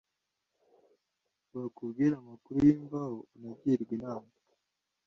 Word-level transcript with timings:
bakubwire 1.55 2.13
amakuru 2.21 2.57
y’imvaho; 2.67 3.17
unagirwe 3.35 3.91
inama; 3.97 4.29